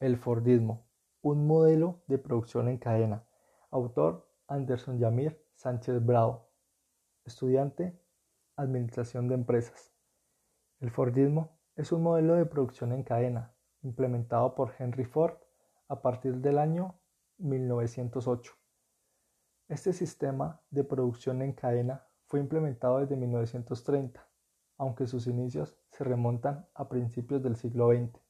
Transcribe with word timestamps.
El 0.00 0.16
Fordismo, 0.16 0.86
un 1.22 1.48
modelo 1.48 2.04
de 2.06 2.18
producción 2.18 2.68
en 2.68 2.78
cadena. 2.78 3.24
Autor 3.72 4.30
Anderson 4.46 5.00
Yamir 5.00 5.44
Sánchez 5.56 6.06
Bravo. 6.06 6.52
Estudiante, 7.24 8.00
Administración 8.54 9.26
de 9.26 9.34
Empresas. 9.34 9.92
El 10.78 10.92
Fordismo 10.92 11.58
es 11.74 11.90
un 11.90 12.04
modelo 12.04 12.34
de 12.36 12.46
producción 12.46 12.92
en 12.92 13.02
cadena 13.02 13.56
implementado 13.82 14.54
por 14.54 14.72
Henry 14.78 15.04
Ford 15.04 15.34
a 15.88 16.00
partir 16.00 16.36
del 16.36 16.58
año 16.58 17.00
1908. 17.38 18.52
Este 19.66 19.92
sistema 19.92 20.62
de 20.70 20.84
producción 20.84 21.42
en 21.42 21.54
cadena 21.54 22.06
fue 22.26 22.38
implementado 22.38 23.00
desde 23.00 23.16
1930, 23.16 24.24
aunque 24.76 25.08
sus 25.08 25.26
inicios 25.26 25.76
se 25.90 26.04
remontan 26.04 26.68
a 26.74 26.88
principios 26.88 27.42
del 27.42 27.56
siglo 27.56 27.88
XX. 27.88 28.27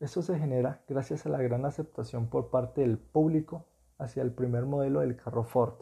Esto 0.00 0.22
se 0.22 0.38
genera 0.38 0.82
gracias 0.88 1.26
a 1.26 1.28
la 1.28 1.42
gran 1.42 1.66
aceptación 1.66 2.28
por 2.28 2.48
parte 2.48 2.80
del 2.80 2.96
público 2.96 3.66
hacia 3.98 4.22
el 4.22 4.32
primer 4.32 4.64
modelo 4.64 5.00
del 5.00 5.14
carro 5.14 5.44
Ford, 5.44 5.74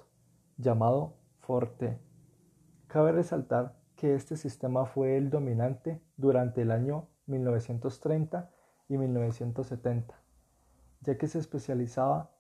llamado 0.56 1.15
Ford 1.38 1.69
T. 1.79 2.01
Cabe 2.89 3.12
resaltar 3.12 3.78
que 3.95 4.16
este 4.16 4.37
sistema 4.37 4.87
fue 4.87 5.16
el 5.16 5.30
dominante 5.30 6.02
durante 6.16 6.62
el 6.62 6.73
año 6.73 7.06
1930 7.27 8.51
y 8.89 8.98
1970, 8.98 10.20
ya 11.03 11.16
que 11.16 11.28
se 11.28 11.39
especializaba 11.39 12.33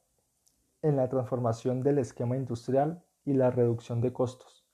en 0.82 0.96
la 0.96 1.08
transformación 1.08 1.84
del 1.84 1.98
esquema 1.98 2.36
industrial 2.36 3.04
y 3.24 3.34
la 3.34 3.52
reducción 3.52 4.00
de 4.00 4.12
costos. 4.12 4.66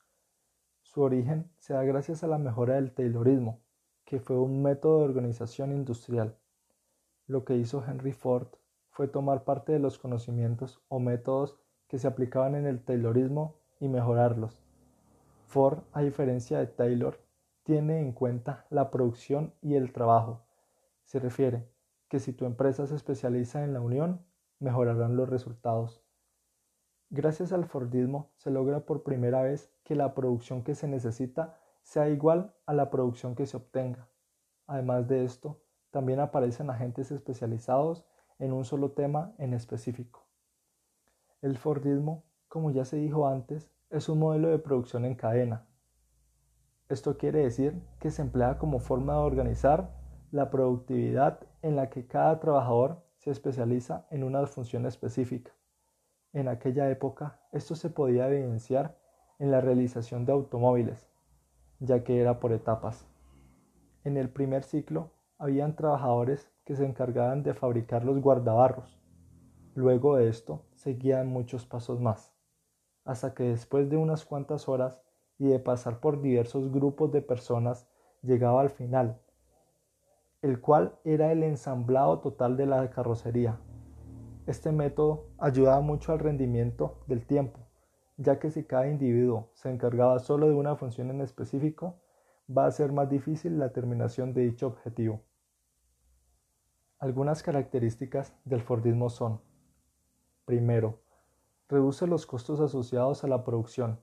Su 0.81 1.01
origen 1.03 1.51
se 1.59 1.75
da 1.75 1.83
gracias 1.83 2.23
a 2.23 2.27
la 2.27 2.39
mejora 2.39 2.75
del 2.75 2.95
Taylorismo, 2.95 3.61
que 4.05 4.19
fue 4.19 4.39
un 4.39 4.63
método 4.63 4.99
de 4.99 5.05
organización 5.05 5.71
industrial. 5.71 6.35
Lo 7.27 7.43
que 7.43 7.55
hizo 7.55 7.83
Henry 7.83 8.11
Ford 8.11 8.47
fue 8.89 9.07
tomar 9.07 9.43
parte 9.43 9.71
de 9.71 9.79
los 9.79 9.97
conocimientos 9.97 10.81
o 10.87 10.99
métodos 10.99 11.59
que 11.87 11.97
se 11.97 12.07
aplicaban 12.07 12.55
en 12.55 12.67
el 12.67 12.83
Taylorismo 12.83 13.55
y 13.79 13.87
mejorarlos. 13.87 14.63
Ford, 15.47 15.79
a 15.91 16.01
diferencia 16.01 16.59
de 16.59 16.67
Taylor, 16.67 17.19
tiene 17.63 17.99
en 17.99 18.11
cuenta 18.11 18.67
la 18.69 18.91
producción 18.91 19.53
y 19.61 19.75
el 19.75 19.91
trabajo. 19.91 20.45
Se 21.03 21.19
refiere 21.19 21.67
que 22.09 22.19
si 22.19 22.31
tu 22.31 22.45
empresa 22.45 22.85
se 22.85 22.95
especializa 22.95 23.63
en 23.63 23.73
la 23.73 23.81
unión, 23.81 24.23
mejorarán 24.59 25.15
los 25.15 25.27
resultados. 25.27 26.03
Gracias 27.09 27.51
al 27.53 27.65
Fordismo 27.65 28.31
se 28.35 28.51
logra 28.51 28.85
por 28.85 29.03
primera 29.03 29.41
vez 29.41 29.71
que 29.83 29.95
la 29.95 30.13
producción 30.13 30.63
que 30.63 30.75
se 30.75 30.87
necesita 30.87 31.59
sea 31.81 32.09
igual 32.09 32.55
a 32.65 32.73
la 32.73 32.89
producción 32.89 33.35
que 33.35 33.45
se 33.45 33.57
obtenga. 33.57 34.07
Además 34.67 35.07
de 35.07 35.23
esto, 35.23 35.61
también 35.95 36.19
aparecen 36.19 36.69
agentes 36.69 37.09
especializados 37.09 38.03
en 38.37 38.51
un 38.51 38.65
solo 38.65 38.91
tema 38.91 39.31
en 39.37 39.53
específico. 39.53 40.25
El 41.41 41.57
Fordismo, 41.57 42.25
como 42.49 42.69
ya 42.69 42.83
se 42.83 42.97
dijo 42.97 43.29
antes, 43.29 43.71
es 43.89 44.09
un 44.09 44.19
modelo 44.19 44.49
de 44.49 44.59
producción 44.59 45.05
en 45.05 45.15
cadena. 45.15 45.65
Esto 46.89 47.17
quiere 47.17 47.39
decir 47.39 47.81
que 48.01 48.11
se 48.11 48.23
emplea 48.23 48.57
como 48.57 48.79
forma 48.79 49.13
de 49.13 49.19
organizar 49.19 49.89
la 50.31 50.49
productividad 50.49 51.39
en 51.61 51.77
la 51.77 51.89
que 51.89 52.05
cada 52.07 52.41
trabajador 52.41 53.01
se 53.15 53.31
especializa 53.31 54.05
en 54.09 54.25
una 54.25 54.45
función 54.47 54.85
específica. 54.85 55.53
En 56.33 56.49
aquella 56.49 56.89
época 56.89 57.39
esto 57.53 57.73
se 57.73 57.89
podía 57.89 58.27
evidenciar 58.27 58.97
en 59.39 59.49
la 59.49 59.61
realización 59.61 60.25
de 60.25 60.33
automóviles, 60.33 61.07
ya 61.79 62.03
que 62.03 62.19
era 62.19 62.41
por 62.41 62.51
etapas. 62.51 63.07
En 64.03 64.17
el 64.17 64.29
primer 64.29 64.63
ciclo 64.63 65.15
habían 65.37 65.75
trabajadores 65.75 66.51
que 66.63 66.75
se 66.75 66.85
encargaban 66.85 67.43
de 67.43 67.53
fabricar 67.53 68.05
los 68.05 68.21
guardabarros. 68.21 68.99
Luego 69.73 70.15
de 70.15 70.29
esto 70.29 70.65
seguían 70.75 71.27
muchos 71.27 71.65
pasos 71.65 71.99
más, 71.99 72.33
hasta 73.03 73.33
que 73.33 73.43
después 73.43 73.89
de 73.89 73.97
unas 73.97 74.25
cuantas 74.25 74.69
horas 74.69 75.01
y 75.37 75.47
de 75.47 75.59
pasar 75.59 75.99
por 75.99 76.21
diversos 76.21 76.71
grupos 76.71 77.11
de 77.11 77.21
personas 77.21 77.87
llegaba 78.21 78.61
al 78.61 78.69
final, 78.69 79.19
el 80.41 80.61
cual 80.61 80.97
era 81.03 81.31
el 81.31 81.43
ensamblado 81.43 82.19
total 82.19 82.55
de 82.55 82.65
la 82.65 82.89
carrocería. 82.89 83.59
Este 84.47 84.71
método 84.71 85.25
ayudaba 85.37 85.81
mucho 85.81 86.13
al 86.13 86.19
rendimiento 86.19 86.99
del 87.07 87.25
tiempo, 87.25 87.59
ya 88.17 88.39
que 88.39 88.51
si 88.51 88.63
cada 88.63 88.87
individuo 88.87 89.49
se 89.53 89.69
encargaba 89.69 90.19
solo 90.19 90.47
de 90.47 90.53
una 90.53 90.75
función 90.75 91.09
en 91.09 91.21
específico, 91.21 91.95
va 92.49 92.65
a 92.65 92.71
ser 92.71 92.91
más 92.91 93.09
difícil 93.09 93.57
la 93.57 93.71
terminación 93.71 94.33
de 94.33 94.41
dicho 94.41 94.67
objetivo. 94.67 95.21
Algunas 96.99 97.43
características 97.43 98.33
del 98.45 98.61
Fordismo 98.61 99.09
son, 99.09 99.41
primero, 100.45 100.99
reduce 101.67 102.07
los 102.07 102.25
costos 102.25 102.59
asociados 102.59 103.23
a 103.23 103.27
la 103.27 103.43
producción. 103.43 103.99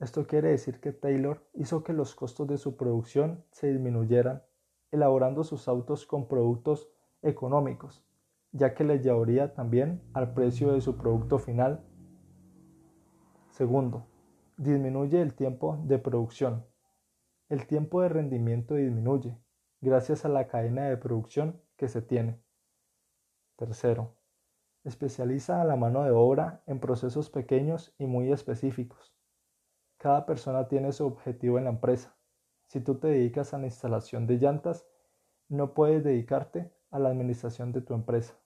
Esto 0.00 0.26
quiere 0.26 0.50
decir 0.50 0.80
que 0.80 0.92
Taylor 0.92 1.44
hizo 1.54 1.82
que 1.82 1.92
los 1.92 2.14
costos 2.14 2.46
de 2.46 2.58
su 2.58 2.76
producción 2.76 3.44
se 3.50 3.68
disminuyeran, 3.68 4.42
elaborando 4.90 5.44
sus 5.44 5.66
autos 5.66 6.06
con 6.06 6.28
productos 6.28 6.88
económicos, 7.22 8.04
ya 8.52 8.74
que 8.74 8.84
le 8.84 9.00
llevaría 9.00 9.54
también 9.54 10.02
al 10.12 10.34
precio 10.34 10.72
de 10.72 10.80
su 10.80 10.96
producto 10.96 11.38
final. 11.38 11.84
Segundo, 13.50 14.06
disminuye 14.56 15.20
el 15.20 15.34
tiempo 15.34 15.78
de 15.84 15.98
producción. 15.98 16.64
El 17.48 17.66
tiempo 17.66 18.02
de 18.02 18.10
rendimiento 18.10 18.74
disminuye 18.74 19.38
gracias 19.80 20.26
a 20.26 20.28
la 20.28 20.48
cadena 20.48 20.86
de 20.86 20.98
producción 20.98 21.62
que 21.76 21.88
se 21.88 22.02
tiene. 22.02 22.38
Tercero, 23.56 24.16
especializa 24.84 25.62
a 25.62 25.64
la 25.64 25.74
mano 25.74 26.02
de 26.02 26.10
obra 26.10 26.62
en 26.66 26.78
procesos 26.78 27.30
pequeños 27.30 27.94
y 27.96 28.04
muy 28.04 28.30
específicos. 28.32 29.14
Cada 29.96 30.26
persona 30.26 30.68
tiene 30.68 30.92
su 30.92 31.06
objetivo 31.06 31.56
en 31.56 31.64
la 31.64 31.70
empresa. 31.70 32.14
Si 32.66 32.80
tú 32.80 32.96
te 32.96 33.08
dedicas 33.08 33.54
a 33.54 33.58
la 33.58 33.64
instalación 33.64 34.26
de 34.26 34.36
llantas, 34.36 34.86
no 35.48 35.72
puedes 35.72 36.04
dedicarte 36.04 36.70
a 36.90 36.98
la 36.98 37.08
administración 37.08 37.72
de 37.72 37.80
tu 37.80 37.94
empresa. 37.94 38.38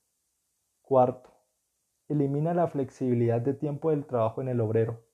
Cuarto, 0.80 1.30
elimina 2.08 2.54
la 2.54 2.68
flexibilidad 2.68 3.40
de 3.40 3.54
tiempo 3.54 3.90
del 3.90 4.06
trabajo 4.06 4.40
en 4.42 4.48
el 4.48 4.60
obrero. 4.60 5.04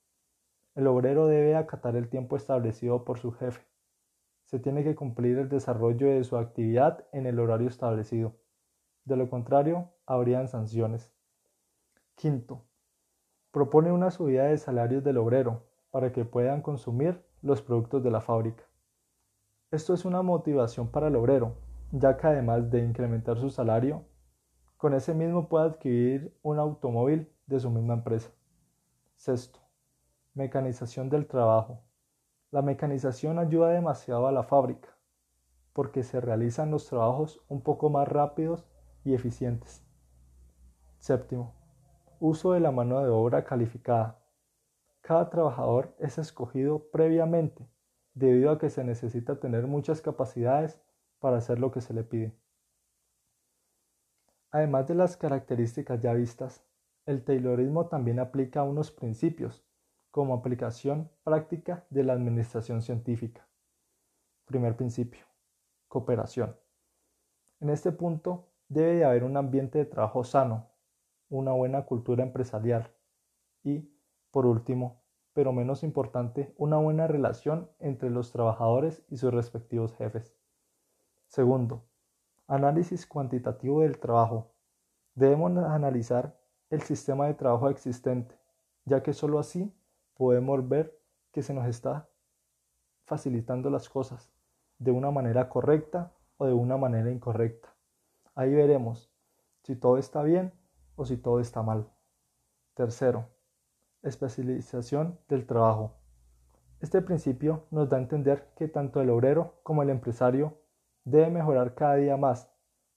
El 0.75 0.87
obrero 0.88 1.26
debe 1.26 1.56
acatar 1.56 1.97
el 1.97 2.10
tiempo 2.10 2.37
establecido 2.37 3.06
por 3.06 3.19
su 3.19 3.32
jefe. 3.32 3.66
Se 4.48 4.59
tiene 4.59 4.82
que 4.82 4.94
cumplir 4.94 5.36
el 5.36 5.50
desarrollo 5.50 6.06
de 6.06 6.25
su 6.25 6.38
actividad 6.38 7.04
en 7.12 7.26
el 7.26 7.38
horario 7.38 7.69
establecido. 7.69 8.32
De 9.04 9.14
lo 9.14 9.28
contrario, 9.28 9.91
habrían 10.06 10.48
sanciones. 10.48 11.12
Quinto, 12.14 12.64
propone 13.50 13.92
una 13.92 14.10
subida 14.10 14.44
de 14.44 14.56
salarios 14.56 15.04
del 15.04 15.19
obrero 15.19 15.66
para 15.91 16.12
que 16.12 16.25
puedan 16.25 16.62
consumir 16.62 17.22
los 17.42 17.60
productos 17.60 18.03
de 18.03 18.10
la 18.10 18.22
fábrica. 18.22 18.64
Esto 19.70 19.92
es 19.92 20.06
una 20.06 20.22
motivación 20.22 20.88
para 20.88 21.08
el 21.08 21.16
obrero, 21.16 21.53
ya 21.92 22.16
que 22.16 22.26
además 22.26 22.70
de 22.70 22.82
incrementar 22.82 23.38
su 23.38 23.50
salario, 23.50 24.06
con 24.78 24.94
ese 24.94 25.12
mismo 25.12 25.50
puede 25.50 25.66
adquirir 25.66 26.34
un 26.41 26.58
automóvil 26.58 27.31
de 27.47 27.60
su 27.60 27.69
misma 27.69 27.92
empresa. 27.92 28.31
Sexto, 29.14 29.60
mecanización 30.32 31.10
del 31.10 31.26
trabajo. 31.26 31.82
La 32.50 32.62
mecanización 32.62 33.38
ayuda 33.38 33.69
demasiado 33.69 34.26
a 34.26 34.32
la 34.32 34.42
fábrica, 34.42 34.97
porque 35.75 36.03
se 36.03 36.19
realizan 36.19 36.70
los 36.70 36.86
trabajos 36.86 37.44
un 37.48 37.60
poco 37.60 37.91
más 37.91 38.09
rápidos 38.09 38.66
y 39.04 39.12
eficientes. 39.12 39.84
Séptimo, 40.97 41.54
uso 42.20 42.53
de 42.53 42.60
la 42.60 42.70
mano 42.70 43.00
de 43.00 43.10
obra 43.10 43.44
calificada. 43.44 44.19
Cada 45.03 45.28
trabajador 45.28 45.94
es 45.98 46.16
escogido 46.16 46.91
previamente 46.91 47.69
debido 48.14 48.50
a 48.50 48.58
que 48.58 48.70
se 48.70 48.82
necesita 48.82 49.38
tener 49.38 49.66
muchas 49.66 50.00
capacidades 50.00 50.81
para 51.19 51.37
hacer 51.37 51.58
lo 51.58 51.70
que 51.70 51.82
se 51.82 51.92
le 51.92 52.03
pide. 52.03 52.34
Además 54.50 54.88
de 54.88 54.94
las 54.94 55.19
características 55.19 56.00
ya 56.00 56.14
vistas, 56.14 56.64
el 57.05 57.22
Taylorismo 57.22 57.88
también 57.88 58.19
aplica 58.20 58.62
unos 58.62 58.90
principios 58.90 59.68
como 60.10 60.34
aplicación 60.34 61.10
práctica 61.25 61.84
de 61.90 62.05
la 62.05 62.12
administración 62.12 62.82
científica. 62.82 63.46
Primer 64.46 64.76
principio, 64.76 65.25
cooperación. 65.88 66.56
En 67.60 67.70
este 67.70 67.93
punto 67.93 68.49
debe 68.69 68.96
de 68.96 69.05
haber 69.05 69.25
un 69.25 69.37
ambiente 69.37 69.78
de 69.78 69.84
trabajo 69.84 70.25
sano, 70.25 70.69
una 71.28 71.52
buena 71.52 71.84
cultura 71.84 72.22
empresarial 72.22 72.90
y, 73.62 73.90
por 74.31 74.46
último, 74.46 75.02
pero 75.34 75.52
menos 75.52 75.82
importante, 75.84 76.52
una 76.56 76.78
buena 76.78 77.06
relación 77.06 77.70
entre 77.78 78.10
los 78.10 78.32
trabajadores 78.32 79.05
y 79.08 79.19
sus 79.19 79.32
respectivos 79.32 79.94
jefes. 79.94 80.34
Segundo, 81.28 81.84
análisis 82.46 83.06
cuantitativo 83.06 83.82
del 83.82 83.99
trabajo. 83.99 84.50
Debemos 85.14 85.56
analizar 85.58 86.38
el 86.70 86.82
sistema 86.82 87.26
de 87.26 87.34
trabajo 87.34 87.69
existente, 87.69 88.38
ya 88.84 89.02
que 89.02 89.12
sólo 89.12 89.38
así 89.38 89.72
podemos 90.19 90.69
ver 90.69 91.00
que 91.32 91.43
se 91.43 91.55
nos 91.55 91.67
está 91.67 92.11
facilitando 93.06 93.70
las 93.70 93.88
cosas 93.88 94.31
de 94.79 94.91
una 94.91 95.11
manera 95.11 95.49
correcta 95.49 96.12
o 96.37 96.47
de 96.47 96.53
una 96.53 96.76
manera 96.76 97.11
incorrecta. 97.11 97.75
Ahí 98.35 98.53
veremos 98.53 99.11
si 99.62 99.76
todo 99.76 99.97
está 99.97 100.23
bien 100.23 100.53
o 100.97 101.06
si 101.06 101.17
todo 101.17 101.41
está 101.41 101.62
mal. 101.62 101.88
Tercero, 102.75 103.31
especialización 104.03 105.19
del 105.29 105.47
trabajo. 105.47 105.94
Este 106.81 107.00
principio 107.00 107.67
nos 107.70 107.88
da 107.88 107.97
a 107.97 108.00
entender 108.00 108.53
que 108.56 108.69
tanto 108.69 109.00
el 109.00 109.11
obrero 109.11 109.61
como 109.62 109.82
el 109.82 109.91
empresario 109.91 110.59
debe 111.05 111.31
mejorar 111.31 111.75
cada 111.75 111.94
día 111.94 112.17
más 112.17 112.53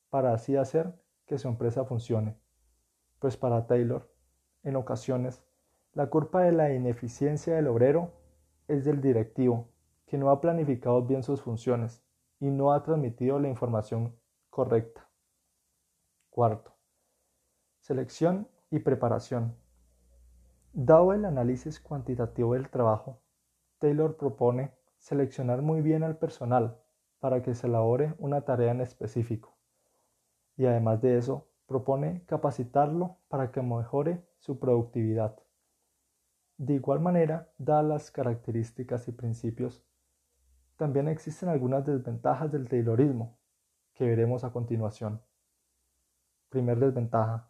para 0.09 0.33
así 0.33 0.55
hacer 0.55 0.99
que 1.25 1.37
su 1.37 1.47
empresa 1.47 1.85
funcione. 1.85 2.37
Pues 3.19 3.37
para 3.37 3.67
Taylor, 3.67 4.11
en 4.63 4.75
ocasiones, 4.75 5.43
la 5.93 6.09
culpa 6.09 6.41
de 6.41 6.53
la 6.53 6.73
ineficiencia 6.73 7.55
del 7.55 7.67
obrero 7.67 8.13
es 8.69 8.85
del 8.85 9.01
directivo, 9.01 9.67
que 10.05 10.17
no 10.17 10.29
ha 10.29 10.39
planificado 10.39 11.01
bien 11.05 11.21
sus 11.21 11.41
funciones 11.41 12.01
y 12.39 12.49
no 12.49 12.71
ha 12.71 12.81
transmitido 12.81 13.39
la 13.39 13.49
información 13.49 14.15
correcta. 14.49 15.09
Cuarto, 16.29 16.73
selección 17.79 18.47
y 18.69 18.79
preparación. 18.79 19.57
Dado 20.71 21.11
el 21.11 21.25
análisis 21.25 21.81
cuantitativo 21.81 22.53
del 22.53 22.69
trabajo, 22.69 23.19
Taylor 23.77 24.15
propone 24.15 24.71
seleccionar 24.97 25.61
muy 25.61 25.81
bien 25.81 26.03
al 26.03 26.17
personal 26.17 26.77
para 27.19 27.41
que 27.41 27.53
se 27.53 27.67
elabore 27.67 28.15
una 28.17 28.41
tarea 28.41 28.71
en 28.71 28.79
específico. 28.79 29.57
Y 30.55 30.67
además 30.67 31.01
de 31.01 31.17
eso, 31.17 31.49
propone 31.65 32.23
capacitarlo 32.27 33.17
para 33.27 33.51
que 33.51 33.61
mejore 33.61 34.25
su 34.39 34.57
productividad. 34.57 35.37
De 36.61 36.75
igual 36.75 36.99
manera, 36.99 37.51
dadas 37.57 37.85
las 37.85 38.11
características 38.11 39.07
y 39.07 39.11
principios, 39.11 39.83
también 40.77 41.07
existen 41.07 41.49
algunas 41.49 41.83
desventajas 41.83 42.51
del 42.51 42.69
Taylorismo, 42.69 43.39
que 43.95 44.05
veremos 44.05 44.43
a 44.43 44.51
continuación. 44.51 45.23
Primer 46.49 46.79
desventaja. 46.79 47.49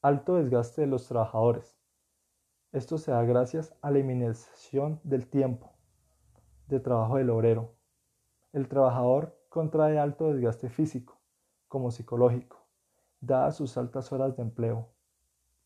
Alto 0.00 0.34
desgaste 0.34 0.80
de 0.80 0.86
los 0.88 1.06
trabajadores. 1.06 1.78
Esto 2.72 2.98
se 2.98 3.12
da 3.12 3.22
gracias 3.22 3.76
a 3.80 3.92
la 3.92 3.98
eliminación 3.98 4.98
del 5.04 5.28
tiempo 5.28 5.74
de 6.66 6.80
trabajo 6.80 7.18
del 7.18 7.30
obrero. 7.30 7.76
El 8.52 8.66
trabajador 8.66 9.38
contrae 9.50 10.00
alto 10.00 10.32
desgaste 10.32 10.68
físico 10.68 11.20
como 11.68 11.92
psicológico, 11.92 12.66
dadas 13.20 13.54
sus 13.54 13.78
altas 13.78 14.10
horas 14.10 14.34
de 14.34 14.42
empleo. 14.42 14.88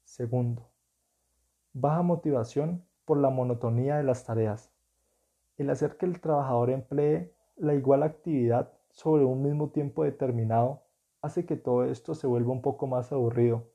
Segundo, 0.05 0.76
baja 1.79 2.01
motivación 2.01 2.87
por 3.05 3.19
la 3.19 3.29
monotonía 3.29 3.99
de 3.99 4.03
las 4.03 4.25
tareas. 4.25 4.73
El 5.59 5.69
hacer 5.69 5.99
que 5.99 6.07
el 6.07 6.23
trabajador 6.23 6.71
emplee 6.71 7.35
la 7.55 7.75
igual 7.75 8.03
actividad 8.03 8.73
sobre 8.89 9.27
un 9.27 9.43
mismo 9.43 9.69
tiempo 9.69 10.03
determinado 10.03 10.85
hace 11.21 11.45
que 11.45 11.57
todo 11.57 11.85
esto 11.85 12.15
se 12.15 12.27
vuelva 12.27 12.53
un 12.53 12.63
poco 12.63 12.87
más 12.87 13.13
aburrido 13.13 13.69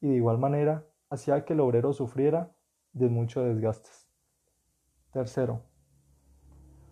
y 0.00 0.08
de 0.08 0.14
igual 0.14 0.38
manera 0.38 0.86
hacía 1.10 1.44
que 1.44 1.52
el 1.52 1.60
obrero 1.60 1.92
sufriera 1.92 2.52
de 2.94 3.10
muchos 3.10 3.44
desgastes. 3.44 4.08
Tercero, 5.12 5.60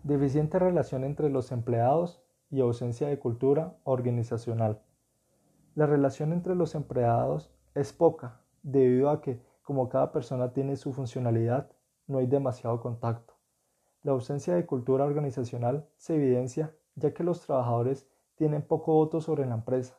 deficiente 0.03 0.59
relación 0.59 1.05
entre 1.05 1.31
los 1.31 1.51
empleados 1.51 2.21
y 2.51 2.61
ausencia 2.61 3.07
de 3.07 3.17
cultura 3.17 3.77
organizacional. 3.83 4.79
La 5.73 5.87
relación 5.87 6.33
entre 6.33 6.53
los 6.53 6.75
empleados 6.75 7.51
es 7.73 7.93
poca 7.93 8.41
debido 8.61 9.09
a 9.09 9.21
que, 9.21 9.41
como 9.65 9.89
cada 9.89 10.11
persona 10.11 10.53
tiene 10.53 10.75
su 10.75 10.93
funcionalidad, 10.93 11.71
no 12.05 12.19
hay 12.19 12.27
demasiado 12.27 12.79
contacto. 12.79 13.33
La 14.03 14.11
ausencia 14.11 14.53
de 14.53 14.67
cultura 14.67 15.05
organizacional 15.05 15.89
se 15.97 16.15
evidencia 16.15 16.77
ya 16.93 17.15
que 17.15 17.23
los 17.23 17.41
trabajadores 17.41 18.07
tienen 18.35 18.61
poco 18.61 18.93
voto 18.93 19.21
sobre 19.21 19.47
la 19.47 19.55
empresa. 19.55 19.97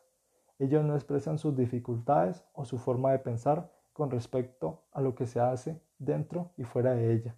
Ellos 0.57 0.85
no 0.85 0.95
expresan 0.95 1.37
sus 1.37 1.55
dificultades 1.55 2.45
o 2.53 2.63
su 2.63 2.77
forma 2.77 3.11
de 3.11 3.19
pensar 3.19 3.69
con 3.91 4.09
respecto 4.09 4.85
a 4.93 5.01
lo 5.01 5.15
que 5.15 5.27
se 5.27 5.41
hace 5.41 5.81
dentro 5.99 6.51
y 6.55 6.63
fuera 6.63 6.93
de 6.93 7.11
ella. 7.11 7.35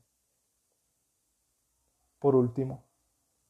Por 2.20 2.36
último, 2.36 2.84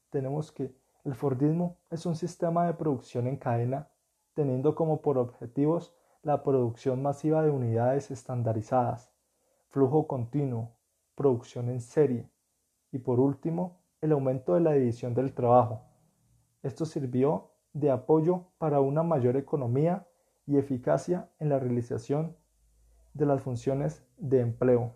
tenemos 0.09 0.53
que 0.53 0.73
el 1.03 1.15
Fordismo 1.15 1.79
es 1.89 2.05
un 2.05 2.15
sistema 2.15 2.65
de 2.65 2.75
producción 2.75 3.27
en 3.27 3.35
cadena 3.35 3.89
teniendo 4.35 4.73
como 4.73 5.01
por 5.01 5.17
objetivos 5.17 5.93
la 6.21 6.43
producción 6.43 7.01
masiva 7.01 7.41
de 7.43 7.51
unidades 7.51 8.11
estandarizadas, 8.11 9.11
flujo 9.69 10.07
continuo, 10.07 10.75
producción 11.15 11.69
en 11.69 11.81
serie 11.81 12.29
y 12.91 12.99
por 12.99 13.19
último 13.19 13.81
el 14.01 14.11
aumento 14.11 14.53
de 14.55 14.61
la 14.61 14.73
división 14.73 15.13
del 15.13 15.33
trabajo. 15.33 15.81
Esto 16.63 16.85
sirvió 16.85 17.51
de 17.73 17.91
apoyo 17.91 18.45
para 18.57 18.81
una 18.81 19.03
mayor 19.03 19.37
economía 19.37 20.07
y 20.45 20.57
eficacia 20.57 21.29
en 21.39 21.49
la 21.49 21.59
realización 21.59 22.35
de 23.13 23.25
las 23.25 23.41
funciones 23.41 24.03
de 24.17 24.41
empleo. 24.41 24.95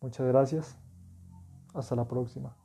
Muchas 0.00 0.26
gracias. 0.26 0.78
Hasta 1.74 1.96
la 1.96 2.06
próxima. 2.06 2.63